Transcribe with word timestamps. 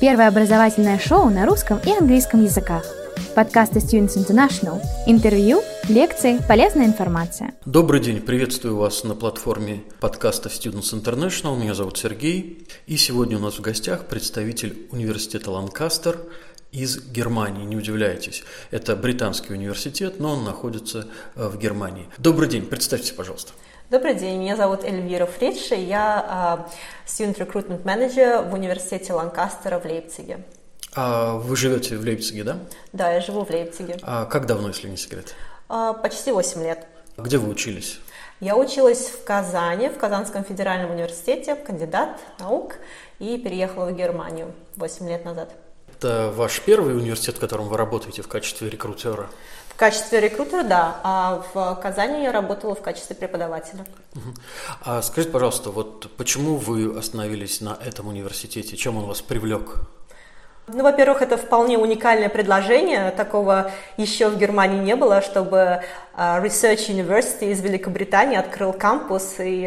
Первое 0.00 0.28
образовательное 0.28 0.98
шоу 0.98 1.28
на 1.28 1.44
русском 1.44 1.78
и 1.84 1.90
английском 1.90 2.42
языках. 2.42 2.86
Подкасты 3.34 3.80
Students 3.80 4.16
International. 4.16 4.80
Интервью, 5.06 5.60
лекции, 5.90 6.40
полезная 6.48 6.86
информация. 6.86 7.52
Добрый 7.66 8.00
день, 8.00 8.22
приветствую 8.22 8.76
вас 8.78 9.04
на 9.04 9.14
платформе 9.14 9.82
подкаста 10.00 10.48
Students 10.48 10.94
International. 10.94 11.54
Меня 11.54 11.74
зовут 11.74 11.98
Сергей. 11.98 12.66
И 12.86 12.96
сегодня 12.96 13.36
у 13.36 13.40
нас 13.40 13.58
в 13.58 13.60
гостях 13.60 14.06
представитель 14.06 14.86
университета 14.90 15.50
Ланкастер 15.50 16.16
из 16.72 17.04
Германии, 17.10 17.66
не 17.66 17.76
удивляйтесь. 17.76 18.42
Это 18.70 18.96
британский 18.96 19.52
университет, 19.52 20.18
но 20.18 20.32
он 20.32 20.44
находится 20.44 21.08
э, 21.34 21.46
в 21.46 21.58
Германии. 21.58 22.08
Добрый 22.16 22.48
день, 22.48 22.64
представьте, 22.64 23.12
пожалуйста. 23.12 23.52
Добрый 23.90 24.14
день, 24.14 24.38
меня 24.38 24.54
зовут 24.54 24.84
Эльвира 24.84 25.26
Фридши, 25.26 25.74
я 25.74 26.64
uh, 26.64 26.70
Student 27.08 27.38
Recruitment 27.38 27.82
Manager 27.82 28.48
в 28.48 28.54
университете 28.54 29.12
Ланкастера 29.12 29.80
в 29.80 29.84
Лейпциге. 29.84 30.44
А 30.94 31.34
вы 31.38 31.56
живете 31.56 31.96
в 31.96 32.04
Лейпциге, 32.04 32.44
да? 32.44 32.58
Да, 32.92 33.10
я 33.10 33.20
живу 33.20 33.44
в 33.44 33.50
Лейпциге. 33.50 33.98
А 34.02 34.26
как 34.26 34.46
давно, 34.46 34.68
если 34.68 34.88
не 34.88 34.96
секрет? 34.96 35.34
Uh, 35.68 36.00
почти 36.00 36.30
8 36.30 36.62
лет. 36.62 36.86
Где 37.16 37.38
вы 37.38 37.48
учились? 37.48 37.98
Я 38.38 38.56
училась 38.56 39.08
в 39.08 39.24
Казани, 39.24 39.88
в 39.88 39.98
Казанском 39.98 40.44
федеральном 40.44 40.92
университете, 40.92 41.56
кандидат 41.56 42.20
наук, 42.38 42.76
и 43.18 43.38
переехала 43.38 43.86
в 43.86 43.96
Германию 43.96 44.52
8 44.76 45.08
лет 45.08 45.24
назад. 45.24 45.52
Это 45.98 46.32
ваш 46.34 46.60
первый 46.60 46.96
университет, 46.96 47.38
в 47.38 47.40
котором 47.40 47.68
вы 47.68 47.76
работаете 47.76 48.22
в 48.22 48.28
качестве 48.28 48.70
рекрутера? 48.70 49.28
В 49.80 49.82
качестве 49.82 50.20
рекрутера, 50.20 50.62
да, 50.62 51.00
а 51.02 51.42
в 51.54 51.80
Казани 51.82 52.22
я 52.24 52.32
работала 52.32 52.74
в 52.74 52.82
качестве 52.82 53.16
преподавателя. 53.16 53.86
А 54.84 55.00
скажите, 55.00 55.32
пожалуйста, 55.32 55.70
вот 55.70 56.14
почему 56.18 56.56
вы 56.56 56.98
остановились 56.98 57.62
на 57.62 57.78
этом 57.82 58.08
университете? 58.08 58.76
Чем 58.76 58.98
он 58.98 59.06
вас 59.06 59.22
привлек? 59.22 59.76
Ну, 60.66 60.82
во-первых, 60.82 61.22
это 61.22 61.38
вполне 61.38 61.78
уникальное 61.78 62.28
предложение, 62.28 63.10
такого 63.10 63.70
еще 63.96 64.28
в 64.28 64.36
Германии 64.36 64.80
не 64.80 64.96
было, 64.96 65.22
чтобы 65.22 65.82
uh, 66.14 66.44
Research 66.44 66.90
University 66.90 67.50
из 67.50 67.62
Великобритании 67.62 68.36
открыл 68.36 68.74
кампус, 68.74 69.36
и 69.38 69.64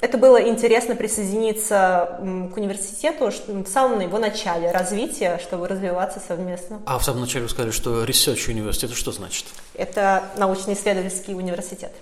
это 0.00 0.16
было 0.16 0.40
интересно 0.40 0.94
присоединиться 0.94 2.18
к 2.20 2.56
университету 2.56 3.32
в 3.46 3.66
самом 3.66 3.98
его 4.00 4.18
начале 4.18 4.70
развития, 4.70 5.40
чтобы 5.42 5.66
развиваться 5.66 6.20
совместно. 6.20 6.80
А 6.86 6.98
в 6.98 7.04
самом 7.04 7.22
начале 7.22 7.44
вы 7.44 7.50
сказали, 7.50 7.72
что 7.72 8.04
Research 8.04 8.48
это 8.84 8.94
что 8.94 9.10
значит? 9.10 9.46
Это 9.74 10.24
научно-исследовательский 10.36 11.34
университет. 11.34 11.92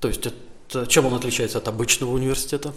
То 0.00 0.08
есть 0.08 0.26
это, 0.26 0.86
чем 0.86 1.06
он 1.06 1.14
отличается 1.14 1.58
от 1.58 1.68
обычного 1.68 2.12
университета? 2.12 2.72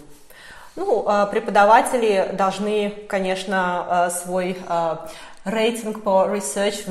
Ну, 0.76 1.04
а, 1.06 1.26
преподаватели 1.26 2.30
должны, 2.34 2.90
конечно, 3.08 3.86
а, 4.06 4.10
свой 4.10 4.56
а, 4.68 5.08
рейтинг 5.50 6.02
по 6.02 6.26
research 6.28 6.88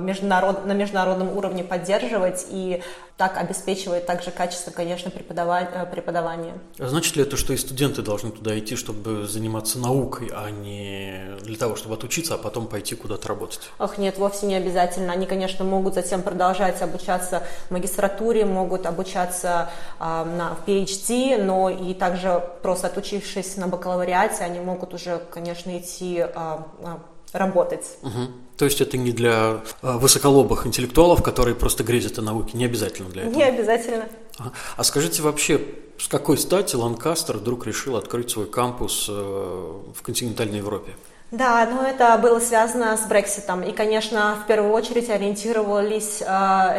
международ, 0.00 0.66
на 0.66 0.72
международном 0.72 1.36
уровне 1.36 1.64
поддерживать 1.64 2.46
и 2.50 2.82
так 3.16 3.36
обеспечивает 3.36 4.06
также 4.06 4.30
качество, 4.30 4.70
конечно, 4.70 5.08
э, 5.08 5.86
преподавания. 5.86 6.54
А 6.78 6.88
значит 6.88 7.14
ли 7.14 7.22
это, 7.22 7.36
что 7.36 7.52
и 7.52 7.56
студенты 7.56 8.02
должны 8.02 8.32
туда 8.32 8.58
идти, 8.58 8.74
чтобы 8.74 9.28
заниматься 9.28 9.78
наукой, 9.78 10.30
а 10.34 10.50
не 10.50 11.36
для 11.42 11.56
того, 11.56 11.76
чтобы 11.76 11.94
отучиться, 11.94 12.34
а 12.34 12.38
потом 12.38 12.66
пойти 12.66 12.96
куда-то 12.96 13.28
работать? 13.28 13.60
Ох, 13.78 13.98
нет, 13.98 14.18
вовсе 14.18 14.46
не 14.46 14.56
обязательно. 14.56 15.12
Они, 15.12 15.26
конечно, 15.26 15.64
могут 15.64 15.94
затем 15.94 16.22
продолжать 16.22 16.82
обучаться 16.82 17.42
в 17.68 17.70
магистратуре, 17.72 18.44
могут 18.44 18.86
обучаться 18.86 19.70
э, 20.00 20.04
на, 20.04 20.56
в 20.56 20.68
PhD, 20.68 21.40
но 21.40 21.70
и 21.70 21.94
также 21.94 22.42
просто 22.62 22.88
отучившись 22.88 23.56
на 23.56 23.68
бакалавриате, 23.68 24.42
они 24.42 24.58
могут 24.58 24.94
уже, 24.94 25.20
конечно, 25.30 25.78
идти 25.78 26.24
э, 26.26 26.56
работать. 27.32 27.84
Угу. 28.02 28.28
То 28.56 28.64
есть 28.66 28.80
это 28.80 28.96
не 28.96 29.12
для 29.12 29.62
э, 29.82 29.96
высоколобых 29.96 30.66
интеллектуалов, 30.66 31.22
которые 31.22 31.54
просто 31.54 31.82
грезят 31.84 32.18
о 32.18 32.22
науке, 32.22 32.56
не 32.56 32.64
обязательно 32.64 33.08
для 33.08 33.22
этого? 33.22 33.34
Не 33.34 33.44
обязательно. 33.44 34.08
А, 34.38 34.52
а 34.76 34.84
скажите 34.84 35.22
вообще, 35.22 35.60
с 35.98 36.08
какой 36.08 36.38
стати 36.38 36.76
Ланкастер 36.76 37.38
вдруг 37.38 37.66
решил 37.66 37.96
открыть 37.96 38.30
свой 38.30 38.46
кампус 38.46 39.06
э, 39.08 39.12
в 39.12 40.02
континентальной 40.02 40.58
Европе? 40.58 40.92
Да, 41.32 41.66
но 41.66 41.86
это 41.86 42.18
было 42.18 42.40
связано 42.40 42.94
с 42.94 43.06
Брекситом. 43.06 43.62
И, 43.62 43.72
конечно, 43.72 44.36
в 44.44 44.46
первую 44.46 44.70
очередь 44.74 45.08
ориентировались 45.08 46.20
э, 46.20 46.24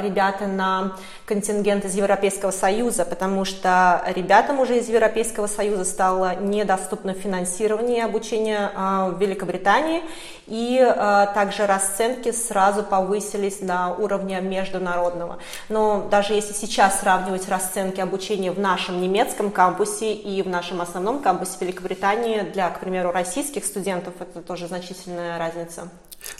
ребята 0.04 0.46
на 0.46 0.92
контингент 1.26 1.86
из 1.86 1.96
Европейского 1.96 2.52
Союза, 2.52 3.04
потому 3.04 3.46
что 3.46 4.04
ребятам 4.16 4.60
уже 4.60 4.78
из 4.78 4.90
Европейского 4.90 5.48
Союза 5.48 5.86
стало 5.86 6.36
недоступно 6.36 7.14
финансирование 7.14 8.06
обучения 8.06 8.72
э, 8.76 9.12
в 9.16 9.20
Великобритании, 9.20 10.04
и 10.46 10.78
э, 10.80 11.28
также 11.34 11.66
расценки 11.66 12.32
сразу 12.32 12.84
повысились 12.84 13.58
до 13.58 13.96
уровня 13.98 14.40
международного. 14.40 15.40
Но 15.70 16.08
даже 16.12 16.34
если 16.34 16.54
сейчас 16.54 17.00
сравнивать 17.00 17.50
расценки 17.50 18.02
обучения 18.02 18.52
в 18.52 18.60
нашем 18.60 19.02
немецком 19.02 19.50
кампусе 19.50 20.14
и 20.14 20.44
в 20.44 20.48
нашем 20.48 20.80
основном 20.80 21.22
кампусе 21.22 21.54
Великобритании 21.62 22.42
для, 22.42 22.70
к 22.70 22.80
примеру, 22.82 23.12
российских 23.12 23.66
студентов, 23.66 24.14
это 24.20 24.43
тоже 24.46 24.68
значительная 24.68 25.38
разница. 25.38 25.92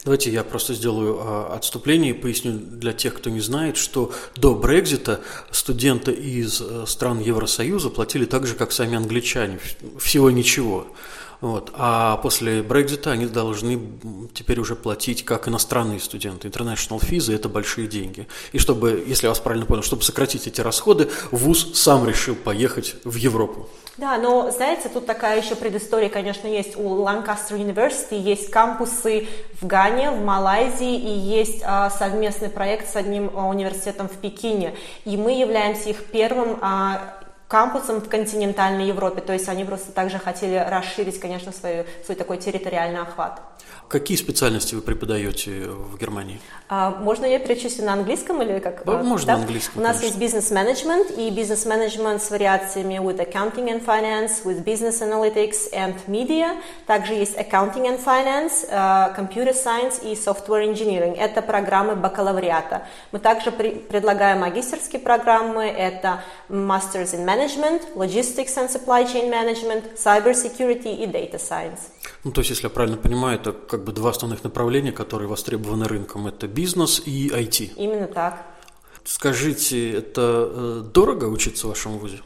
Давайте 0.04 0.32
я 0.32 0.44
просто 0.44 0.74
сделаю 0.74 1.20
а, 1.20 1.56
отступление 1.56 2.12
и 2.12 2.18
поясню 2.18 2.54
для 2.54 2.94
тех, 2.94 3.16
кто 3.16 3.30
не 3.30 3.42
знает, 3.42 3.78
что 3.78 4.12
до 4.36 4.56
Брекзита 4.56 5.22
студенты 5.52 6.12
из 6.12 6.62
э, 6.62 6.86
стран 6.88 7.20
Евросоюза 7.20 7.90
платили 7.90 8.26
так 8.26 8.48
же, 8.48 8.56
как 8.56 8.72
сами 8.72 8.96
англичане, 8.96 9.60
всего 10.00 10.32
ничего. 10.32 10.88
Вот. 11.44 11.72
А 11.74 12.16
после 12.18 12.64
Брекзита 12.64 13.12
они 13.12 13.26
должны 13.26 13.78
теперь 14.34 14.62
уже 14.62 14.78
платить 14.78 15.26
как 15.26 15.50
иностранные 15.50 16.00
студенты. 16.00 16.48
International 16.48 17.02
fees– 17.02 17.34
это 17.36 17.50
большие 17.50 17.88
деньги. 17.90 18.28
И 18.54 18.60
чтобы, 18.60 19.04
если 19.06 19.26
я 19.26 19.30
вас 19.30 19.42
правильно 19.42 19.66
понял, 19.66 19.84
чтобы 19.84 20.04
сократить 20.04 20.48
эти 20.48 20.62
расходы, 20.62 21.10
ВУЗ 21.32 21.72
сам 21.74 22.08
решил 22.08 22.36
поехать 22.36 22.96
в 23.04 23.18
Европу. 23.18 23.68
Да, 23.96 24.18
но, 24.18 24.50
знаете, 24.50 24.90
тут 24.90 25.06
такая 25.06 25.40
еще 25.40 25.56
предыстория, 25.56 26.10
конечно, 26.10 26.48
есть. 26.48 26.76
У 26.76 27.04
Lancaster 27.04 27.52
University 27.52 28.16
есть 28.16 28.50
кампусы 28.50 29.28
в 29.62 29.68
Гане, 29.68 30.10
в 30.10 30.24
Малайзии, 30.24 30.96
и 30.96 31.10
есть 31.10 31.62
а, 31.64 31.92
совместный 31.92 32.50
проект 32.50 32.92
с 32.92 32.96
одним 32.96 33.30
а, 33.36 33.48
университетом 33.48 34.10
в 34.10 34.18
Пекине. 34.18 34.74
И 35.06 35.16
мы 35.16 35.34
являемся 35.34 35.90
их 35.90 36.06
первым 36.06 36.58
а, 36.62 37.20
кампусом 37.54 38.02
в 38.02 38.10
континентальной 38.10 38.88
Европе. 38.88 39.22
То 39.22 39.32
есть 39.32 39.48
они 39.48 39.64
просто 39.64 39.92
также 39.92 40.18
хотели 40.18 40.56
расширить, 40.56 41.20
конечно, 41.20 41.52
свой, 41.52 41.86
свой 42.04 42.16
такой 42.16 42.38
территориальный 42.40 43.00
охват. 43.00 43.42
Какие 43.88 44.18
специальности 44.18 44.74
вы 44.74 44.82
преподаете 44.82 45.68
в 45.68 46.00
Германии? 46.00 46.42
А, 46.68 46.90
можно 46.90 47.26
я 47.26 47.38
перечислю 47.38 47.86
на 47.86 47.94
английском 47.94 48.42
или 48.42 48.58
как? 48.58 48.84
Да, 48.86 49.04
можно 49.04 49.28
да? 49.28 49.34
на 49.34 49.44
английском. 49.44 49.80
У 49.80 49.84
нас 49.84 49.98
конечно. 49.98 50.06
есть 50.08 50.18
бизнес-менеджмент 50.18 51.12
и 51.12 51.30
бизнес-менеджмент 51.30 52.24
с 52.24 52.32
вариациями 52.32 52.96
with 52.96 53.20
accounting 53.20 53.70
and 53.70 53.86
finance, 53.86 54.44
with 54.44 54.64
business 54.64 55.02
analytics 55.02 55.72
and 55.74 55.96
media. 56.08 56.60
Также 56.88 57.14
есть 57.14 57.38
accounting 57.38 57.86
and 57.86 58.04
finance, 58.04 58.68
uh, 58.72 59.16
computer 59.16 59.54
science 59.54 60.02
и 60.04 60.16
software 60.16 60.66
engineering. 60.68 61.16
Это 61.16 61.44
программы 61.44 61.96
бакалавриата. 61.96 62.88
Мы 63.12 63.20
также 63.20 63.52
при, 63.52 63.76
предлагаем 63.76 64.40
магистерские 64.40 65.02
программы. 65.02 65.66
Это 65.66 66.24
masters 66.50 67.14
in 67.14 67.24
management, 67.24 67.43
logistics 67.96 68.58
and 68.58 68.70
supply 68.70 69.04
chain 69.06 69.30
management, 69.30 69.96
cyber 69.96 70.34
security 70.34 71.04
и 71.04 71.06
data 71.08 71.38
science. 71.38 71.92
Ну, 72.24 72.32
то 72.32 72.42
есть, 72.42 72.52
если 72.52 72.64
я 72.64 72.70
правильно 72.70 72.98
понимаю, 72.98 73.40
это 73.40 73.52
как 73.52 73.84
бы 73.84 73.92
два 73.92 74.10
основных 74.10 74.44
направления, 74.44 74.92
которые 74.92 75.28
востребованы 75.28 75.86
рынком. 75.86 76.28
Это 76.28 76.48
бизнес 76.48 77.02
и 77.06 77.30
IT. 77.30 77.74
Именно 77.76 78.08
так. 78.08 78.46
Скажите, 79.04 79.92
это 79.92 80.22
э, 80.22 80.84
дорого 80.94 81.26
учиться 81.26 81.68
в 81.68 81.70
вашем 81.70 81.98
вузе? 81.98 82.20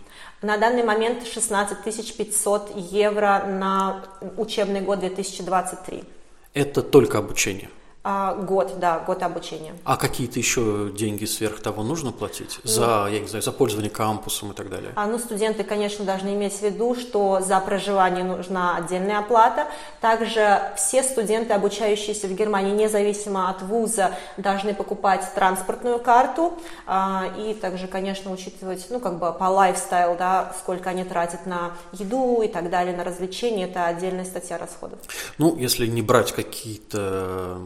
На 0.44 0.57
данный 0.57 0.83
момент 0.83 1.25
16 1.25 1.77
500 2.16 2.72
евро 2.91 3.45
на 3.47 4.06
учебный 4.38 4.81
год 4.81 5.00
2023. 5.00 6.03
Это 6.53 6.83
только 6.83 7.18
обучение? 7.18 7.69
А, 8.09 8.36
год, 8.36 8.80
да, 8.80 9.00
год 9.00 9.21
обучения. 9.21 9.74
А 9.83 9.98
какие-то 9.98 10.39
еще 10.39 10.89
деньги 10.98 11.25
сверх 11.25 11.59
того 11.59 11.83
нужно 11.83 12.13
платить 12.13 12.57
за, 12.63 13.04
ну, 13.04 13.07
я 13.07 13.19
не 13.19 13.27
знаю, 13.27 13.44
за 13.44 13.51
пользование 13.51 13.89
кампусом 13.89 14.51
и 14.51 14.54
так 14.54 14.69
далее? 14.69 14.94
А, 14.95 15.07
ну, 15.07 15.19
студенты, 15.19 15.65
конечно, 15.65 16.06
должны 16.06 16.30
иметь 16.30 16.54
в 16.54 16.62
виду, 16.62 16.95
что 16.95 17.42
за 17.42 17.59
проживание 17.59 18.24
нужна 18.24 18.77
отдельная 18.77 19.19
оплата. 19.19 19.68
Также 20.00 20.71
все 20.77 21.04
студенты, 21.04 21.51
обучающиеся 21.51 22.27
в 22.27 22.31
Германии, 22.31 22.71
независимо 22.71 23.50
от 23.50 23.62
вуза, 23.62 24.12
должны 24.38 24.74
покупать 24.74 25.27
транспортную 25.36 26.00
карту 26.00 26.53
а, 26.86 27.25
и 27.38 27.53
также, 27.56 27.88
конечно, 27.88 28.31
учитывать, 28.31 28.88
ну, 28.89 29.01
как 29.01 29.19
бы 29.19 29.33
по 29.33 29.50
лайфстайл, 29.50 30.15
да, 30.18 30.53
сколько 30.57 30.92
они 30.92 31.03
тратят 31.03 31.45
на 31.45 31.74
еду 31.92 32.42
и 32.42 32.48
так 32.48 32.69
далее, 32.69 32.95
на 32.95 33.03
развлечения, 33.03 33.65
это 33.65 33.86
отдельная 33.86 34.24
статья 34.24 34.57
расходов. 34.57 35.00
Ну, 35.38 35.57
если 35.57 35.88
не 35.88 36.01
брать 36.01 36.31
какие-то 36.31 37.57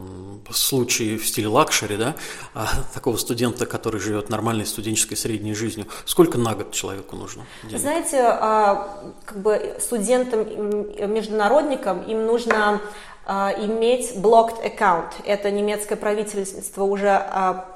случаи 0.50 1.16
в 1.16 1.26
стиле 1.26 1.48
лакшери, 1.48 1.96
да, 1.96 2.14
а, 2.54 2.68
такого 2.94 3.16
студента, 3.16 3.66
который 3.66 4.00
живет 4.00 4.30
нормальной 4.30 4.66
студенческой 4.66 5.16
средней 5.16 5.54
жизнью, 5.54 5.86
сколько 6.04 6.38
на 6.38 6.54
год 6.54 6.72
человеку 6.72 7.16
нужно? 7.16 7.44
Денег? 7.64 7.80
Знаете, 7.80 8.18
а, 8.22 9.14
как 9.24 9.38
бы 9.40 9.76
студентам, 9.80 10.40
международникам 11.12 12.02
им 12.02 12.26
нужно 12.26 12.80
а, 13.24 13.52
иметь 13.56 14.16
blocked 14.16 14.64
account. 14.64 15.12
Это 15.24 15.50
немецкое 15.50 15.96
правительство 15.96 16.84
уже 16.84 17.24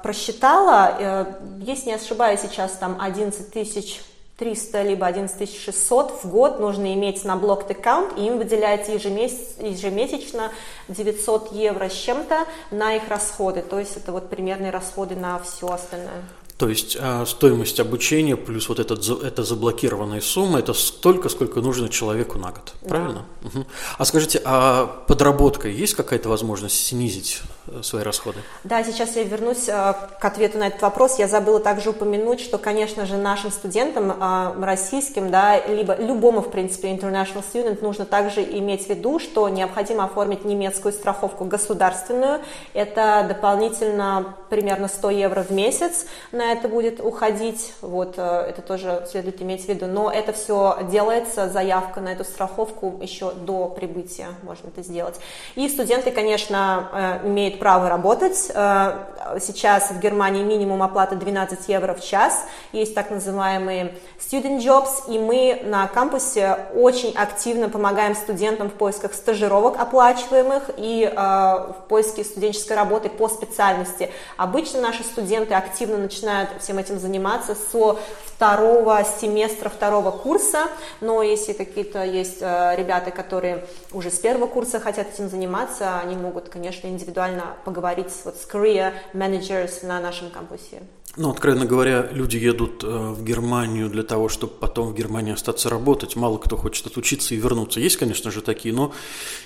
просчитало. 0.03 0.97
Э, 0.99 1.25
если 1.61 1.87
не 1.87 1.93
ошибаюсь, 1.95 2.41
сейчас 2.41 2.73
там 2.73 2.97
11 2.99 3.51
тысяч 3.51 4.01
300 4.37 4.83
либо 4.83 5.07
11 5.07 5.51
600 5.51 6.23
в 6.23 6.29
год 6.29 6.59
нужно 6.59 6.93
иметь 6.93 7.25
на 7.25 7.35
блокт 7.35 7.71
аккаунт, 7.71 8.17
и 8.17 8.25
им 8.27 8.37
выделяется 8.37 8.91
ежемесячно 8.91 10.51
900 10.87 11.51
евро 11.53 11.89
с 11.89 11.93
чем-то 11.93 12.45
на 12.69 12.95
их 12.95 13.07
расходы. 13.09 13.63
То 13.63 13.79
есть 13.79 13.97
это 13.97 14.11
вот 14.11 14.29
примерные 14.29 14.69
расходы 14.69 15.15
на 15.15 15.39
все 15.39 15.67
остальное. 15.67 16.21
То 16.57 16.69
есть 16.69 16.97
а, 16.99 17.23
стоимость 17.27 17.79
обучения 17.79 18.35
плюс 18.35 18.67
вот 18.67 18.79
этот, 18.79 19.07
эта 19.23 19.43
заблокированная 19.43 20.21
сумма– 20.21 20.57
это 20.59 20.73
столько, 20.73 21.29
сколько 21.29 21.61
нужно 21.61 21.87
человеку 21.87 22.39
на 22.39 22.47
год, 22.47 22.73
правильно? 22.87 23.25
Да. 23.43 23.47
Угу. 23.49 23.65
А 23.99 24.05
скажите, 24.05 24.41
а 24.43 24.87
подработка 25.07 25.67
есть 25.67 25.93
какая-то 25.93 26.29
возможность 26.29 26.87
снизить 26.87 27.41
э, 27.67 27.83
свои 27.83 28.01
расходы? 28.01 28.39
Да, 28.63 28.83
сейчас 28.83 29.15
я 29.15 29.23
вернусь 29.23 29.69
э, 29.69 29.93
к 30.19 30.25
ответу 30.25 30.57
на 30.57 30.67
этот 30.67 30.81
вопрос. 30.81 31.19
Я 31.19 31.27
забыла 31.27 31.59
также 31.59 31.91
упомянуть, 31.91 32.39
что, 32.39 32.57
конечно 32.57 33.05
же, 33.05 33.17
нашим 33.17 33.51
студентам 33.51 34.11
э, 34.11 34.65
российским, 34.65 35.29
да, 35.29 35.63
либо 35.63 35.95
любому, 35.95 36.41
в 36.41 36.49
принципе, 36.49 36.87
international 36.87 37.43
student 37.53 37.83
нужно 37.83 38.05
также 38.05 38.41
иметь 38.41 38.87
в 38.87 38.89
виду, 38.89 39.19
что 39.19 39.47
необходимо 39.47 40.05
оформить 40.05 40.43
немецкую 40.43 40.93
страховку 40.93 41.45
государственную. 41.45 42.41
Это 42.73 43.23
дополнительно 43.29 44.35
примерно 44.49 44.87
100 44.87 45.09
евро 45.11 45.43
в 45.43 45.51
месяц 45.51 46.05
на 46.31 46.46
это 46.51 46.67
будет 46.67 46.99
уходить, 46.99 47.73
вот 47.81 48.15
э, 48.17 48.21
это 48.21 48.61
тоже 48.61 49.05
следует 49.09 49.41
иметь 49.41 49.65
в 49.65 49.67
виду, 49.67 49.87
но 49.87 50.11
это 50.11 50.33
все 50.33 50.77
делается, 50.89 51.49
заявка 51.49 52.01
на 52.01 52.09
эту 52.09 52.23
страховку 52.23 52.97
еще 53.01 53.31
до 53.31 53.67
прибытия 53.67 54.27
можно 54.43 54.67
это 54.67 54.81
сделать. 54.81 55.19
И 55.55 55.67
студенты, 55.69 56.11
конечно, 56.11 57.19
э, 57.23 57.27
имеют 57.27 57.59
право 57.59 57.89
работать, 57.89 58.51
э, 58.53 59.39
сейчас 59.39 59.91
в 59.91 59.99
Германии 59.99 60.43
минимум 60.43 60.83
оплата 60.83 61.15
12 61.15 61.67
евро 61.69 61.93
в 61.93 62.03
час, 62.03 62.45
есть 62.71 62.95
так 62.95 63.09
называемые 63.09 63.95
student 64.19 64.59
jobs, 64.59 65.09
и 65.09 65.19
мы 65.19 65.61
на 65.65 65.87
кампусе 65.87 66.57
очень 66.75 67.13
активно 67.15 67.69
помогаем 67.69 68.15
студентам 68.15 68.69
в 68.69 68.73
поисках 68.73 69.13
стажировок 69.13 69.79
оплачиваемых 69.79 70.69
и 70.77 71.11
в 71.15 71.75
поиске 71.87 72.23
студенческой 72.23 72.73
работы 72.73 73.09
по 73.09 73.27
специальности. 73.27 74.09
Обычно 74.37 74.81
наши 74.81 75.03
студенты 75.03 75.53
активно 75.53 75.97
начинают 75.97 76.36
начинают 76.37 76.61
всем 76.61 76.77
этим 76.77 76.99
заниматься 76.99 77.55
со 77.55 77.97
второго 78.25 79.03
семестра 79.19 79.69
второго 79.69 80.11
курса, 80.11 80.67
но 81.01 81.23
если 81.23 81.53
какие-то 81.53 82.03
есть 82.03 82.37
э, 82.41 82.75
ребята, 82.77 83.11
которые 83.11 83.65
уже 83.91 84.11
с 84.11 84.19
первого 84.19 84.47
курса 84.47 84.79
хотят 84.79 85.07
этим 85.13 85.29
заниматься, 85.29 85.99
они 85.99 86.15
могут, 86.15 86.49
конечно, 86.49 86.87
индивидуально 86.87 87.55
поговорить 87.65 88.11
вот 88.23 88.37
с 88.37 88.47
career 88.47 88.93
managers 89.13 89.85
на 89.85 89.99
нашем 89.99 90.29
кампусе. 90.29 90.81
Ну, 91.19 91.31
откровенно 91.31 91.65
говоря, 91.65 92.07
люди 92.11 92.37
едут 92.37 92.83
э, 92.83 92.87
в 92.87 93.23
Германию 93.23 93.89
для 93.89 94.03
того, 94.03 94.29
чтобы 94.29 94.53
потом 94.53 94.89
в 94.89 94.93
Германии 94.93 95.33
остаться 95.33 95.67
работать. 95.67 96.15
Мало 96.15 96.37
кто 96.37 96.57
хочет 96.57 96.85
отучиться 96.85 97.33
и 97.33 97.37
вернуться. 97.37 97.79
Есть, 97.79 97.97
конечно 97.97 98.29
же, 98.29 98.43
такие, 98.43 98.71
но 98.71 98.91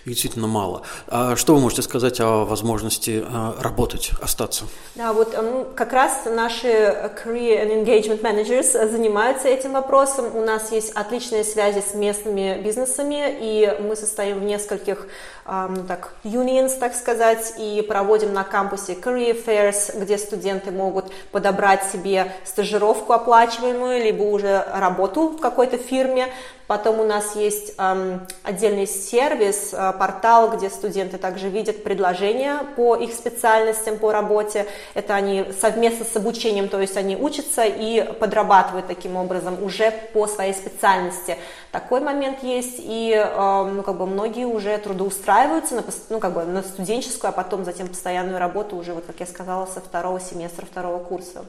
их 0.04 0.12
действительно 0.12 0.48
мало. 0.48 0.82
А 1.08 1.38
что 1.38 1.56
вы 1.56 1.62
можете 1.62 1.82
сказать 1.82 2.20
о 2.20 2.44
возможности 2.44 3.24
э, 3.26 3.54
работать, 3.62 4.12
остаться? 4.22 4.66
Да, 4.96 5.14
вот 5.14 5.34
ну, 5.42 5.66
как 5.74 5.94
раз 5.94 6.24
наши 6.26 6.68
Career 6.68 7.66
and 7.66 7.86
Engagement 7.86 8.22
Managers 8.22 8.92
занимаются 8.92 9.48
этим 9.48 9.72
вопросом. 9.72 10.36
У 10.36 10.44
нас 10.44 10.74
есть 10.74 10.92
отличные 10.92 11.46
связи 11.46 11.82
с 11.82 11.94
местными 11.94 12.62
бизнесами, 12.62 13.34
и 13.40 13.78
мы 13.80 13.96
состоим 13.96 14.40
в 14.40 14.44
нескольких 14.44 15.08
ну, 15.46 15.84
так, 15.88 16.14
unions, 16.24 16.78
так 16.78 16.96
сказать, 16.96 17.54
и 17.58 17.82
проводим 17.82 18.34
на 18.34 18.44
кампусе 18.44 18.94
career 18.94 19.42
fairs, 19.44 19.98
где 20.00 20.18
студенты 20.18 20.72
могут 20.72 21.06
подобрать 21.62 21.84
себе 21.92 22.34
стажировку 22.44 23.14
оплачиваемую, 23.14 24.04
либо 24.04 24.24
уже 24.24 24.66
работу 24.74 25.30
в 25.30 25.40
какой-то 25.40 25.78
фирме, 25.78 26.28
Потом 26.72 27.02
у 27.02 27.04
нас 27.04 27.36
есть 27.36 27.74
эм, 27.78 28.26
отдельный 28.44 28.88
сервис, 28.88 29.74
э, 29.74 29.92
портал, 30.00 30.52
где 30.52 30.70
студенты 30.70 31.18
также 31.18 31.50
видят 31.50 31.84
предложения 31.84 32.62
по 32.78 32.96
их 32.96 33.14
специальностям, 33.14 33.98
по 33.98 34.14
работе. 34.14 34.66
Это 34.94 35.14
они 35.14 35.48
совместно 35.60 36.06
с 36.06 36.16
обучением, 36.16 36.70
то 36.70 36.80
есть 36.80 36.96
они 36.96 37.18
учатся 37.18 37.66
и 37.66 38.02
подрабатывают 38.14 38.88
таким 38.88 39.18
образом 39.18 39.62
уже 39.62 39.92
по 40.14 40.28
своей 40.28 40.54
специальности. 40.54 41.36
Такой 41.74 42.00
момент 42.00 42.42
есть, 42.42 42.78
и 42.78 43.22
э, 43.22 43.64
ну, 43.66 43.84
как 43.84 43.98
бы 43.98 44.06
многие 44.06 44.46
уже 44.46 44.78
трудоустраиваются 44.78 45.76
на, 45.76 45.84
ну, 46.08 46.22
как 46.22 46.32
бы 46.34 46.46
на 46.46 46.64
студенческую, 46.64 47.32
а 47.32 47.34
потом 47.34 47.66
затем 47.66 47.90
постоянную 47.90 48.40
работу 48.40 48.78
уже, 48.78 48.94
вот 48.94 49.04
как 49.06 49.20
я 49.20 49.26
сказала, 49.26 49.66
со 49.66 49.82
второго 49.82 50.22
семестра 50.22 50.66
второго 50.66 51.04
курса. 51.04 51.44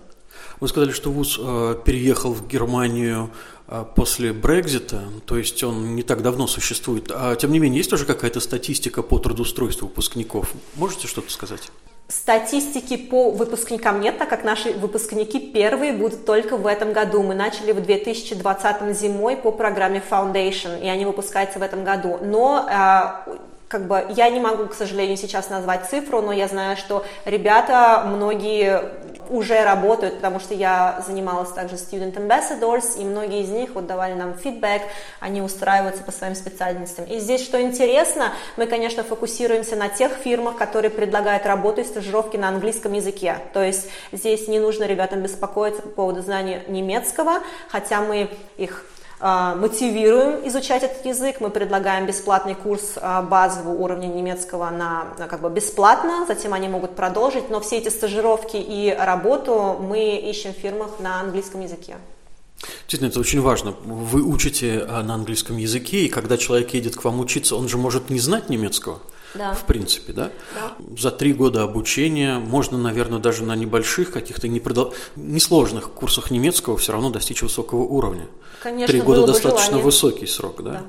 Вы 0.60 0.68
сказали, 0.68 0.92
что 0.92 1.10
ВУЗ 1.10 1.38
э, 1.40 1.76
переехал 1.84 2.32
в 2.32 2.46
Германию 2.46 3.30
а, 3.66 3.84
после 3.84 4.32
Брекзита, 4.32 5.02
то 5.24 5.38
есть 5.38 5.64
он 5.64 5.94
не 5.94 6.02
так 6.02 6.22
давно 6.22 6.46
существует, 6.46 7.10
а 7.10 7.36
тем 7.36 7.52
не 7.52 7.58
менее 7.58 7.78
есть 7.78 7.90
тоже 7.90 8.04
какая-то 8.04 8.38
статистика 8.40 9.02
по 9.02 9.18
трудоустройству 9.18 9.88
выпускников? 9.88 10.52
Можете 10.74 11.06
что-то 11.08 11.30
сказать? 11.30 11.70
Статистики 12.08 12.98
по 12.98 13.30
выпускникам 13.30 14.02
нет, 14.02 14.18
так 14.18 14.28
как 14.28 14.44
наши 14.44 14.72
выпускники 14.72 15.40
первые 15.40 15.94
будут 15.94 16.26
только 16.26 16.58
в 16.58 16.66
этом 16.66 16.92
году. 16.92 17.22
Мы 17.22 17.34
начали 17.34 17.72
в 17.72 17.80
2020 17.80 18.94
зимой 18.94 19.36
по 19.36 19.50
программе 19.50 20.02
Foundation, 20.10 20.84
и 20.84 20.88
они 20.88 21.06
выпускаются 21.06 21.58
в 21.58 21.62
этом 21.62 21.84
году. 21.84 22.18
Но 22.20 22.66
а, 22.68 23.24
как 23.68 23.86
бы 23.86 24.04
я 24.10 24.28
не 24.28 24.38
могу, 24.38 24.66
к 24.66 24.74
сожалению, 24.74 25.16
сейчас 25.16 25.48
назвать 25.48 25.88
цифру, 25.88 26.20
но 26.20 26.30
я 26.30 26.46
знаю, 26.46 26.76
что 26.76 27.06
ребята, 27.24 28.04
многие 28.06 28.82
уже 29.30 29.62
работают, 29.62 30.16
потому 30.16 30.40
что 30.40 30.54
я 30.54 31.02
занималась 31.06 31.50
также 31.50 31.76
Student 31.76 32.14
Ambassadors, 32.14 32.98
и 32.98 33.04
многие 33.04 33.42
из 33.42 33.48
них 33.50 33.70
вот 33.74 33.86
давали 33.86 34.14
нам 34.14 34.34
фидбэк, 34.34 34.82
они 35.20 35.42
устраиваются 35.42 36.02
по 36.02 36.12
своим 36.12 36.34
специальностям. 36.34 37.04
И 37.06 37.18
здесь, 37.18 37.42
что 37.42 37.60
интересно, 37.60 38.32
мы, 38.56 38.66
конечно, 38.66 39.02
фокусируемся 39.02 39.76
на 39.76 39.88
тех 39.88 40.12
фирмах, 40.12 40.56
которые 40.56 40.90
предлагают 40.90 41.46
работу 41.46 41.80
и 41.80 41.84
стажировки 41.84 42.36
на 42.36 42.48
английском 42.48 42.92
языке. 42.92 43.36
То 43.52 43.62
есть 43.62 43.88
здесь 44.12 44.48
не 44.48 44.58
нужно 44.58 44.84
ребятам 44.84 45.22
беспокоиться 45.22 45.82
по 45.82 45.88
поводу 45.88 46.22
знания 46.22 46.62
немецкого, 46.68 47.40
хотя 47.68 48.00
мы 48.00 48.30
их 48.56 48.86
мотивируем 49.22 50.46
изучать 50.48 50.82
этот 50.82 51.06
язык, 51.06 51.36
мы 51.40 51.50
предлагаем 51.50 52.06
бесплатный 52.06 52.56
курс 52.56 52.94
а, 52.96 53.22
базового 53.22 53.72
уровня 53.72 54.08
немецкого 54.08 54.68
на, 54.70 55.14
на 55.16 55.28
как 55.28 55.40
бы 55.40 55.48
бесплатно, 55.48 56.24
затем 56.26 56.52
они 56.52 56.66
могут 56.66 56.96
продолжить, 56.96 57.48
но 57.48 57.60
все 57.60 57.78
эти 57.78 57.88
стажировки 57.88 58.56
и 58.56 58.90
работу 58.90 59.76
мы 59.80 60.16
ищем 60.16 60.52
в 60.52 60.56
фирмах 60.56 60.98
на 60.98 61.20
английском 61.20 61.60
языке. 61.60 61.96
Действительно, 62.80 63.10
это 63.10 63.20
очень 63.20 63.40
важно. 63.40 63.74
Вы 63.84 64.22
учите 64.22 64.84
а, 64.88 65.02
на 65.04 65.14
английском 65.14 65.56
языке, 65.56 66.06
и 66.06 66.08
когда 66.08 66.36
человек 66.36 66.74
едет 66.74 66.96
к 66.96 67.04
вам 67.04 67.20
учиться, 67.20 67.54
он 67.54 67.68
же 67.68 67.78
может 67.78 68.10
не 68.10 68.18
знать 68.18 68.48
немецкого. 68.48 69.00
Да. 69.34 69.54
В 69.54 69.64
принципе, 69.64 70.12
да? 70.12 70.30
да? 70.54 70.76
За 70.98 71.10
три 71.10 71.32
года 71.32 71.62
обучения 71.62 72.38
можно, 72.38 72.76
наверное, 72.78 73.18
даже 73.18 73.44
на 73.44 73.56
небольших 73.56 74.10
каких-то 74.12 74.48
непродол... 74.48 74.94
несложных 75.16 75.90
курсах 75.92 76.30
немецкого 76.30 76.76
все 76.76 76.92
равно 76.92 77.10
достичь 77.10 77.42
высокого 77.42 77.82
уровня. 77.82 78.26
Конечно, 78.62 78.92
Три 78.92 79.00
года 79.00 79.26
достаточно 79.26 79.64
желание. 79.64 79.84
высокий 79.84 80.26
срок, 80.26 80.62
да? 80.62 80.70
да? 80.70 80.82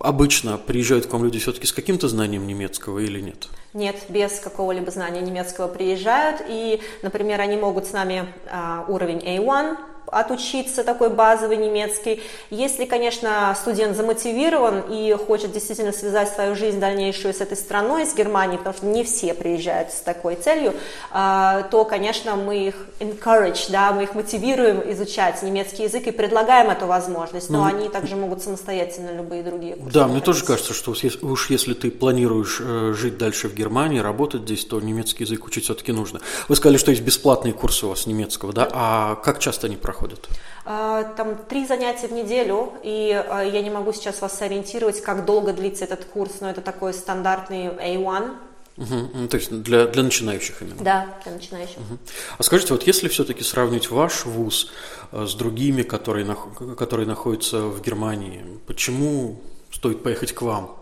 Обычно 0.00 0.58
приезжают 0.58 1.06
к 1.06 1.12
вам 1.12 1.24
люди 1.24 1.38
все-таки 1.38 1.66
с 1.66 1.72
каким-то 1.72 2.08
знанием 2.08 2.46
немецкого 2.46 2.98
или 2.98 3.20
нет? 3.20 3.46
Нет, 3.72 3.96
без 4.08 4.40
какого-либо 4.40 4.90
знания 4.90 5.20
немецкого 5.20 5.68
приезжают. 5.68 6.40
И, 6.48 6.80
например, 7.02 7.40
они 7.40 7.56
могут 7.56 7.86
с 7.86 7.92
нами 7.92 8.32
а, 8.50 8.84
уровень 8.88 9.18
A1 9.18 9.76
отучиться 10.12 10.84
такой 10.84 11.10
базовый 11.10 11.56
немецкий. 11.56 12.22
Если, 12.50 12.84
конечно, 12.84 13.54
студент 13.60 13.96
замотивирован 13.96 14.84
и 14.90 15.12
хочет 15.14 15.52
действительно 15.52 15.92
связать 15.92 16.32
свою 16.32 16.54
жизнь 16.54 16.80
дальнейшую 16.80 17.34
с 17.34 17.40
этой 17.40 17.56
страной, 17.56 18.06
с 18.06 18.14
Германией, 18.14 18.58
потому 18.58 18.76
что 18.76 18.86
не 18.86 19.04
все 19.04 19.34
приезжают 19.34 19.90
с 19.90 20.00
такой 20.00 20.36
целью, 20.36 20.74
а, 21.10 21.62
то, 21.64 21.84
конечно, 21.84 22.36
мы 22.36 22.68
их 22.68 22.74
encourage, 23.00 23.70
да, 23.70 23.92
мы 23.92 24.04
их 24.04 24.14
мотивируем 24.14 24.82
изучать 24.92 25.42
немецкий 25.42 25.84
язык 25.84 26.06
и 26.06 26.10
предлагаем 26.10 26.70
эту 26.70 26.86
возможность, 26.86 27.50
но 27.50 27.58
ну, 27.58 27.64
они 27.64 27.88
также 27.88 28.16
могут 28.16 28.42
самостоятельно 28.42 29.14
любые 29.16 29.42
другие 29.42 29.76
курсы. 29.76 29.92
Да, 29.92 30.06
мне 30.06 30.20
тоже 30.20 30.44
кажется, 30.44 30.72
что 30.72 30.94
уж 31.22 31.50
если 31.50 31.74
ты 31.74 31.90
планируешь 31.90 32.58
э, 32.60 32.94
жить 32.96 33.18
дальше 33.18 33.48
в 33.48 33.54
Германии, 33.54 33.98
работать 33.98 34.42
здесь, 34.42 34.64
то 34.64 34.80
немецкий 34.80 35.24
язык 35.24 35.44
учить 35.44 35.64
все-таки 35.64 35.92
нужно. 35.92 36.20
Вы 36.48 36.56
сказали, 36.56 36.78
что 36.78 36.90
есть 36.90 37.02
бесплатные 37.02 37.52
курсы 37.52 37.86
у 37.86 37.88
вас 37.88 38.06
немецкого, 38.06 38.52
да? 38.52 38.68
А 38.72 39.16
как 39.16 39.38
часто 39.38 39.66
они 39.66 39.76
проходят? 39.76 39.95
Проходят? 39.96 40.28
А, 40.64 41.04
там 41.16 41.36
три 41.48 41.66
занятия 41.66 42.08
в 42.08 42.12
неделю, 42.12 42.72
и 42.82 43.12
а, 43.12 43.42
я 43.42 43.62
не 43.62 43.70
могу 43.70 43.92
сейчас 43.92 44.20
вас 44.20 44.36
сориентировать, 44.36 45.02
как 45.02 45.24
долго 45.24 45.52
длится 45.52 45.84
этот 45.84 46.04
курс, 46.04 46.40
но 46.40 46.50
это 46.50 46.60
такой 46.60 46.92
стандартный 46.92 47.68
A1, 47.68 48.36
Угу. 48.78 49.28
То 49.30 49.38
есть 49.38 49.62
для, 49.62 49.86
для 49.86 50.02
начинающих 50.02 50.60
именно? 50.60 50.76
Да, 50.84 51.06
для 51.24 51.32
начинающих. 51.32 51.78
Угу. 51.78 51.98
А 52.36 52.42
скажите, 52.42 52.74
вот 52.74 52.82
если 52.82 53.08
все-таки 53.08 53.42
сравнить 53.42 53.90
ваш 53.90 54.26
вуз 54.26 54.70
э, 55.12 55.24
с 55.24 55.32
другими, 55.32 55.80
которые, 55.80 56.36
которые 56.76 57.06
находятся 57.06 57.62
в 57.62 57.80
Германии, 57.80 58.44
почему 58.66 59.40
стоит 59.72 60.02
поехать 60.02 60.32
к 60.32 60.42
вам? 60.42 60.76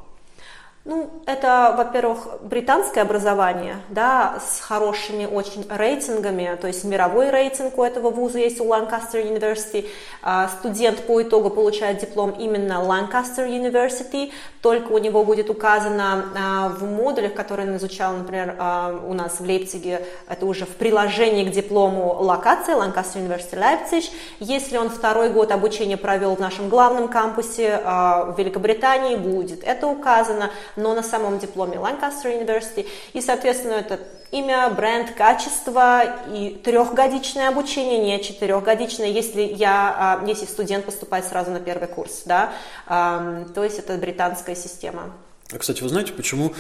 Ну, 0.86 1.08
это, 1.24 1.74
во-первых, 1.78 2.42
британское 2.42 3.04
образование, 3.04 3.76
да, 3.88 4.38
с 4.46 4.60
хорошими 4.60 5.24
очень 5.24 5.64
рейтингами, 5.70 6.58
то 6.60 6.66
есть 6.66 6.84
мировой 6.84 7.30
рейтинг 7.30 7.78
у 7.78 7.82
этого 7.82 8.10
вуза 8.10 8.38
есть 8.38 8.60
у 8.60 8.64
Lancaster 8.64 9.14
University. 9.14 9.88
А, 10.20 10.48
студент 10.48 11.06
по 11.06 11.22
итогу 11.22 11.48
получает 11.48 12.00
диплом 12.00 12.32
именно 12.32 12.82
Lancaster 12.84 13.48
University, 13.48 14.30
только 14.60 14.92
у 14.92 14.98
него 14.98 15.24
будет 15.24 15.48
указано 15.48 16.26
а, 16.36 16.68
в 16.68 16.84
модулях, 16.84 17.32
которые 17.32 17.66
он 17.70 17.76
изучал, 17.78 18.12
например, 18.12 18.54
а, 18.58 19.02
у 19.08 19.14
нас 19.14 19.40
в 19.40 19.42
Лейпциге, 19.42 20.04
это 20.28 20.44
уже 20.44 20.66
в 20.66 20.76
приложении 20.76 21.48
к 21.48 21.50
диплому 21.50 22.14
локация 22.20 22.76
Lancaster 22.76 23.26
University 23.26 23.58
Leipzig. 23.58 24.10
Если 24.38 24.76
он 24.76 24.90
второй 24.90 25.30
год 25.30 25.50
обучения 25.50 25.96
провел 25.96 26.36
в 26.36 26.40
нашем 26.40 26.68
главном 26.68 27.08
кампусе 27.08 27.80
в 27.82 28.34
Великобритании, 28.36 29.16
будет 29.16 29.64
это 29.64 29.86
указано 29.86 30.50
но 30.76 30.94
на 30.94 31.02
самом 31.02 31.38
дипломе 31.38 31.76
Lancaster 31.76 32.26
University. 32.26 32.86
И, 33.12 33.20
соответственно, 33.20 33.74
это 33.74 34.00
имя, 34.30 34.68
бренд, 34.70 35.12
качество 35.12 36.02
и 36.32 36.60
трехгодичное 36.64 37.48
обучение, 37.48 37.98
не 37.98 38.22
четырехгодичное, 38.22 39.08
если, 39.08 39.42
я, 39.42 40.20
а, 40.22 40.26
если 40.26 40.46
студент 40.46 40.84
поступает 40.84 41.24
сразу 41.24 41.50
на 41.50 41.60
первый 41.60 41.88
курс. 41.88 42.22
Да? 42.24 42.52
То 42.86 43.64
есть 43.64 43.78
это 43.78 43.94
британская 43.94 44.56
система. 44.56 45.12
А, 45.52 45.58
кстати, 45.58 45.82
вы 45.82 45.90
знаете, 45.90 46.12
почему 46.14 46.54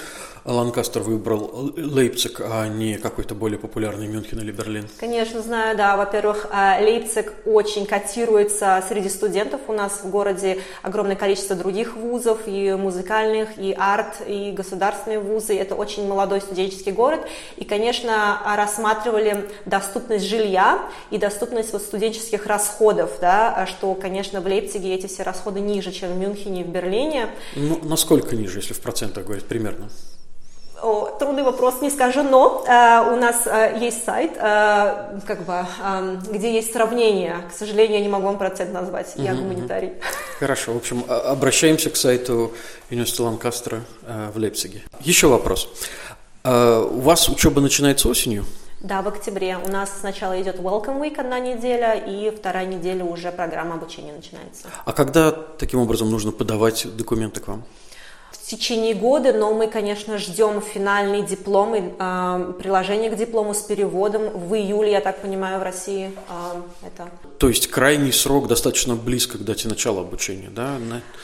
Ланкастер 0.44 1.00
выбрал 1.00 1.72
Лейпциг, 1.74 2.42
а 2.44 2.68
не 2.68 2.98
какой-то 2.98 3.34
более 3.34 3.58
популярный 3.58 4.06
Мюнхен 4.06 4.38
или 4.40 4.52
Берлин? 4.52 4.88
Конечно, 5.00 5.40
знаю, 5.40 5.74
да. 5.74 5.96
Во-первых, 5.96 6.48
а, 6.50 6.78
Лейпциг 6.78 7.32
очень 7.46 7.86
котируется 7.86 8.84
среди 8.86 9.08
студентов. 9.08 9.62
У 9.68 9.72
нас 9.72 10.00
в 10.04 10.10
городе 10.10 10.58
огромное 10.82 11.16
количество 11.16 11.56
других 11.56 11.96
вузов, 11.96 12.40
и 12.46 12.74
музыкальных, 12.74 13.58
и 13.58 13.72
арт, 13.72 14.20
и 14.28 14.52
государственные 14.52 15.18
вузы. 15.18 15.56
Это 15.56 15.76
очень 15.76 16.06
молодой 16.06 16.42
студенческий 16.42 16.92
город. 16.92 17.20
И, 17.56 17.64
конечно, 17.64 18.38
рассматривали 18.54 19.48
доступность 19.64 20.26
жилья 20.26 20.78
и 21.10 21.16
доступность 21.16 21.72
вот 21.72 21.80
студенческих 21.80 22.44
расходов, 22.44 23.12
да, 23.18 23.66
что, 23.66 23.94
конечно, 23.94 24.42
в 24.42 24.46
Лейпциге 24.46 24.94
эти 24.94 25.06
все 25.06 25.22
расходы 25.22 25.60
ниже, 25.60 25.90
чем 25.90 26.12
в 26.12 26.18
Мюнхене 26.18 26.60
и 26.60 26.64
в 26.64 26.68
Берлине. 26.68 27.30
Ну, 27.56 27.80
насколько 27.82 28.36
ниже, 28.36 28.58
если 28.58 28.73
в 28.74 28.80
процентах 28.80 29.24
говорить 29.24 29.46
примерно? 29.46 29.88
О, 30.82 31.16
трудный 31.18 31.42
вопрос, 31.44 31.80
не 31.80 31.88
скажу, 31.88 32.22
но 32.22 32.62
э, 32.66 33.12
у 33.12 33.16
нас 33.16 33.46
э, 33.46 33.78
есть 33.80 34.04
сайт, 34.04 34.32
э, 34.36 35.20
как 35.26 35.44
бы, 35.46 35.64
э, 35.82 36.16
где 36.30 36.52
есть 36.52 36.72
сравнение. 36.72 37.36
К 37.48 37.56
сожалению, 37.56 37.98
я 37.98 38.02
не 38.02 38.10
могу 38.10 38.26
вам 38.26 38.36
процент 38.36 38.72
назвать, 38.72 39.14
я 39.16 39.34
гуманитарий. 39.34 39.92
Хорошо, 40.38 40.74
в 40.74 40.76
общем, 40.76 41.04
обращаемся 41.08 41.88
к 41.88 41.96
сайту 41.96 42.52
университета 42.90 43.22
Ланкастера 43.22 43.80
э, 44.02 44.30
в 44.34 44.36
Лейпциге. 44.36 44.82
Еще 45.00 45.28
вопрос. 45.28 45.68
Э, 46.42 46.80
у 46.80 47.00
вас 47.00 47.30
учеба 47.30 47.62
начинается 47.62 48.08
осенью? 48.08 48.44
Да, 48.80 49.00
в 49.00 49.08
октябре. 49.08 49.56
У 49.56 49.70
нас 49.70 49.90
сначала 50.00 50.38
идет 50.42 50.56
Welcome 50.56 51.00
Week 51.00 51.18
одна 51.18 51.38
неделя, 51.40 51.94
и 51.94 52.30
вторая 52.30 52.66
неделя 52.66 53.04
уже 53.06 53.32
программа 53.32 53.76
обучения 53.76 54.12
начинается. 54.12 54.66
А 54.84 54.92
когда 54.92 55.32
таким 55.32 55.80
образом 55.80 56.10
нужно 56.10 56.32
подавать 56.32 56.86
документы 56.94 57.40
к 57.40 57.48
вам? 57.48 57.64
В 58.44 58.46
течение 58.46 58.94
года, 58.94 59.32
но 59.32 59.54
мы, 59.54 59.68
конечно, 59.68 60.18
ждем 60.18 60.60
финальный 60.60 61.22
диплом 61.22 61.74
и 61.74 61.82
э, 61.98 62.52
приложение 62.58 63.08
к 63.08 63.16
диплому 63.16 63.54
с 63.54 63.62
переводом 63.62 64.28
в 64.28 64.54
июле, 64.54 64.92
я 64.92 65.00
так 65.00 65.22
понимаю, 65.22 65.60
в 65.60 65.62
России. 65.62 66.12
Э, 66.28 66.60
это. 66.86 67.08
То 67.38 67.48
есть 67.48 67.68
крайний 67.68 68.12
срок 68.12 68.46
достаточно 68.46 68.96
близко 68.96 69.38
к 69.38 69.44
дате 69.44 69.66
начала 69.66 70.02
обучения, 70.02 70.50
да? 70.54 70.76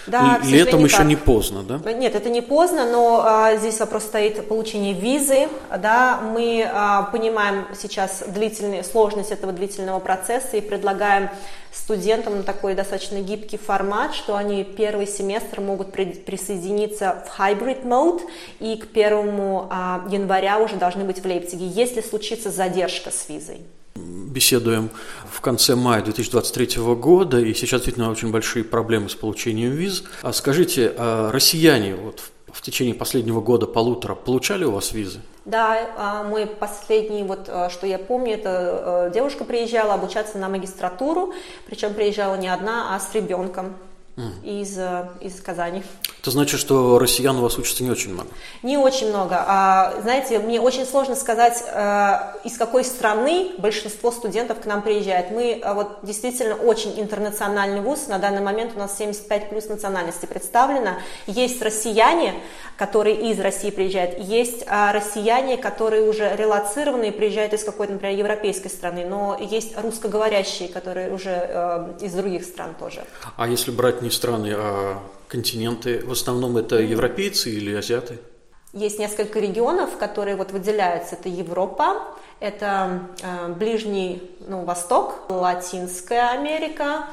Да, 0.07 0.41
Летом 0.45 0.83
еще 0.83 0.99
так. 0.99 1.07
не 1.07 1.17
поздно, 1.17 1.63
да? 1.63 1.93
Нет, 1.93 2.15
это 2.15 2.31
не 2.31 2.41
поздно, 2.41 2.91
но 2.91 3.23
а, 3.23 3.57
здесь 3.57 3.79
вопрос 3.81 4.05
стоит 4.05 4.49
получение 4.49 4.95
визы, 4.95 5.49
да, 5.79 6.23
мы 6.23 6.67
а, 6.73 7.03
понимаем 7.03 7.67
сейчас 7.79 8.25
длительную 8.29 8.83
сложность 8.83 9.31
этого 9.31 9.53
длительного 9.53 10.01
процесса 10.01 10.57
и 10.57 10.63
предлагаем 10.63 11.29
студентам 11.73 12.43
такой 12.43 12.75
достаточно 12.75 13.21
гибкий 13.21 13.57
формат, 13.57 14.15
что 14.15 14.37
они 14.37 14.65
первый 14.65 15.07
семестр 15.07 15.61
могут 15.61 15.93
при, 15.93 16.07
присоединиться 16.07 17.10
в 17.27 17.41
hybrid 17.41 17.85
mode 17.85 18.23
и 18.61 18.77
к 18.77 18.89
первому 18.89 19.67
а, 19.71 20.07
января 20.11 20.59
уже 20.59 20.77
должны 20.77 21.05
быть 21.05 21.21
в 21.21 21.25
Лейпциге, 21.25 21.67
если 21.67 22.01
случится 22.01 22.51
задержка 22.51 23.11
с 23.11 23.29
визой 23.29 23.61
беседуем 23.97 24.91
в 25.31 25.41
конце 25.41 25.75
мая 25.75 26.03
2023 26.03 26.83
года, 26.95 27.39
и 27.39 27.53
сейчас 27.55 27.81
действительно 27.81 28.11
очень 28.11 28.31
большие 28.31 28.65
проблемы 28.65 29.09
с 29.09 29.15
получением 29.15 29.73
виз. 29.73 30.05
А 30.23 30.33
скажите, 30.33 30.93
а 30.97 31.31
россияне 31.33 31.95
вот 31.95 32.23
в 32.53 32.63
течение 32.63 32.95
последнего 32.95 33.41
года, 33.41 33.67
полутора, 33.67 34.15
получали 34.15 34.65
у 34.65 34.73
вас 34.73 34.93
визы? 34.93 35.21
Да, 35.45 35.89
а, 35.97 36.23
мой 36.25 36.47
последний, 36.47 37.23
вот 37.23 37.51
что 37.71 37.87
я 37.87 37.99
помню, 37.99 38.35
это 38.35 39.11
девушка 39.13 39.45
приезжала 39.45 39.95
обучаться 39.95 40.39
на 40.39 40.49
магистратуру, 40.49 41.35
причем 41.67 41.95
приезжала 41.95 42.37
не 42.37 42.49
одна, 42.49 42.95
а 42.95 43.01
с 43.01 43.15
ребенком 43.15 43.75
mm. 44.17 44.61
из, 44.61 44.79
из 45.21 45.41
Казани. 45.41 45.83
Это 46.21 46.33
значит, 46.33 46.61
что 46.61 46.99
россиян 46.99 47.35
у 47.39 47.41
вас 47.41 47.57
учатся 47.57 47.83
не 47.83 47.91
очень 47.91 48.13
много? 48.13 48.29
Не 48.63 48.77
очень 48.77 49.09
много. 49.09 49.37
А, 49.39 49.95
знаете, 50.03 50.39
мне 50.39 50.61
очень 50.61 50.85
сложно 50.85 51.17
сказать, 51.17 51.65
а, 51.73 52.37
из 52.45 52.59
какой 52.59 52.85
страны 52.85 53.53
большинство 53.57 54.11
студентов 54.11 54.61
к 54.61 54.67
нам 54.67 54.83
приезжает. 54.83 55.31
Мы 55.31 55.59
а, 55.63 55.73
вот 55.73 56.01
действительно 56.03 56.57
очень 56.57 57.01
интернациональный 57.01 57.81
вуз. 57.81 58.07
На 58.09 58.19
данный 58.19 58.43
момент 58.43 58.73
у 58.77 58.79
нас 58.79 58.99
75 58.99 59.49
плюс 59.49 59.69
национальностей 59.69 60.29
представлено. 60.29 60.97
Есть 61.27 61.63
россияне, 61.63 62.35
которые 62.77 63.31
из 63.31 63.41
России 63.41 63.71
приезжают. 63.71 64.19
Есть 64.19 64.65
а, 64.67 64.93
россияне, 64.93 65.57
которые 65.57 66.07
уже 66.07 66.37
релацированы 66.37 67.09
и 67.09 67.13
приезжают 67.13 67.55
из 67.55 67.65
какой-то, 67.65 67.95
например, 67.95 68.19
европейской 68.19 68.69
страны. 68.69 69.07
Но 69.07 69.39
есть 69.41 69.73
русскоговорящие, 69.79 70.69
которые 70.69 71.15
уже 71.15 71.97
из 72.03 72.13
других 72.13 72.45
стран 72.45 72.75
тоже. 72.79 73.05
А 73.39 73.49
если 73.49 73.71
брать 73.71 74.03
не 74.03 74.11
страны, 74.11 74.53
а 74.55 74.99
континенты, 75.31 76.05
в 76.05 76.11
основном 76.11 76.57
это 76.57 76.77
европейцы 76.77 77.51
или 77.51 77.75
азиаты? 77.75 78.19
Есть 78.73 78.99
несколько 78.99 79.41
регионов, 79.41 79.97
которые 79.97 80.37
вот 80.37 80.53
выделяются. 80.53 81.15
Это 81.15 81.29
Европа, 81.29 82.15
это 82.41 83.09
э, 83.23 83.53
Ближний 83.55 84.31
ну, 84.47 84.65
Восток, 84.65 85.29
Латинская 85.29 86.31
Америка 86.31 87.07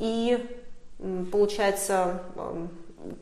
и, 0.00 0.44
получается, 1.30 2.22
э, 2.36 2.66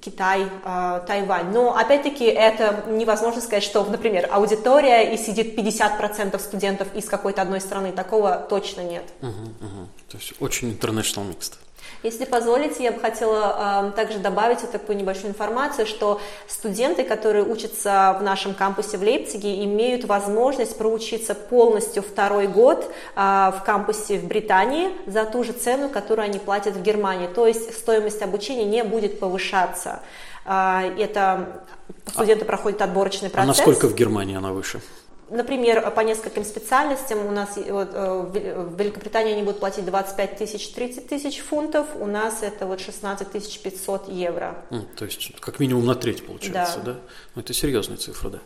Китай, 0.00 0.44
э, 0.64 1.00
Тайвань. 1.06 1.52
Но 1.52 1.76
опять-таки 1.76 2.24
это 2.24 2.84
невозможно 2.88 3.42
сказать, 3.42 3.62
что, 3.62 3.84
например, 3.84 4.28
аудитория 4.30 5.14
и 5.14 5.18
сидит 5.18 5.58
50% 5.58 6.38
студентов 6.38 6.88
из 6.94 7.06
какой-то 7.06 7.42
одной 7.42 7.60
страны. 7.60 7.92
Такого 7.92 8.36
точно 8.48 8.80
нет. 8.80 9.04
Угу, 9.20 9.28
угу. 9.28 9.88
То 10.08 10.16
есть 10.16 10.34
очень 10.40 10.72
international 10.72 11.30
mixed. 11.30 11.54
Если 12.02 12.24
позволите, 12.24 12.84
я 12.84 12.92
бы 12.92 13.00
хотела 13.00 13.88
э, 13.88 13.96
также 13.96 14.18
добавить 14.18 14.60
вот 14.60 14.70
такую 14.70 14.96
небольшую 14.98 15.30
информацию, 15.30 15.86
что 15.86 16.20
студенты, 16.46 17.04
которые 17.04 17.44
учатся 17.44 18.16
в 18.18 18.22
нашем 18.22 18.54
кампусе 18.54 18.98
в 18.98 19.02
Лейпциге, 19.02 19.64
имеют 19.64 20.04
возможность 20.04 20.76
проучиться 20.76 21.34
полностью 21.34 22.02
второй 22.02 22.46
год 22.46 22.90
э, 23.14 23.18
в 23.18 23.62
кампусе 23.64 24.18
в 24.18 24.26
Британии 24.26 24.90
за 25.06 25.24
ту 25.24 25.42
же 25.44 25.52
цену, 25.52 25.88
которую 25.88 26.26
они 26.26 26.38
платят 26.38 26.74
в 26.76 26.82
Германии. 26.82 27.26
То 27.26 27.46
есть 27.46 27.76
стоимость 27.76 28.22
обучения 28.22 28.64
не 28.64 28.84
будет 28.84 29.18
повышаться. 29.18 30.00
Э, 30.44 30.92
это 30.98 31.62
студенты 32.06 32.44
а, 32.44 32.46
проходят 32.46 32.82
отборочный 32.82 33.30
процесс. 33.30 33.44
А 33.44 33.46
насколько 33.46 33.88
в 33.88 33.94
Германии 33.94 34.36
она 34.36 34.52
выше? 34.52 34.80
Например, 35.28 35.90
по 35.90 36.00
нескольким 36.00 36.44
специальностям 36.44 37.26
у 37.26 37.32
нас 37.32 37.56
вот, 37.56 37.88
э, 37.92 38.22
в 38.30 38.78
Великобритании 38.78 39.32
они 39.32 39.42
будут 39.42 39.58
платить 39.58 39.84
25 39.84 40.38
тысяч, 40.38 40.68
30 40.68 41.08
тысяч 41.08 41.40
фунтов, 41.40 41.88
у 41.98 42.06
нас 42.06 42.42
это 42.42 42.66
вот 42.66 42.80
16 42.80 43.32
тысяч 43.32 43.58
500 43.58 44.08
евро. 44.08 44.56
то 44.96 45.04
есть 45.04 45.32
как 45.40 45.58
минимум 45.58 45.84
на 45.84 45.96
треть 45.96 46.24
получается, 46.24 46.78
да? 46.78 46.92
да? 46.92 46.98
Ну, 47.34 47.42
это 47.42 47.52
серьезная 47.52 47.96
цифра, 47.96 48.30
да. 48.30 48.38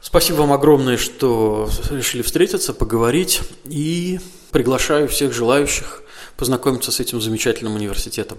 Спасибо 0.00 0.36
вам 0.36 0.52
огромное, 0.52 0.96
что 0.96 1.68
решили 1.90 2.22
встретиться, 2.22 2.72
поговорить 2.72 3.40
и 3.64 4.20
приглашаю 4.52 5.08
всех 5.08 5.32
желающих 5.32 6.04
познакомиться 6.36 6.92
с 6.92 7.00
этим 7.00 7.20
замечательным 7.20 7.74
университетом. 7.74 8.38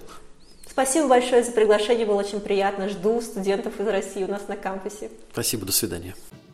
Спасибо 0.70 1.08
большое 1.08 1.42
за 1.42 1.52
приглашение, 1.52 2.06
было 2.06 2.16
очень 2.16 2.40
приятно. 2.40 2.88
Жду 2.88 3.20
студентов 3.20 3.78
из 3.78 3.86
России 3.86 4.24
у 4.24 4.28
нас 4.28 4.48
на 4.48 4.56
кампусе. 4.56 5.10
Спасибо, 5.32 5.66
до 5.66 5.72
свидания. 5.72 6.14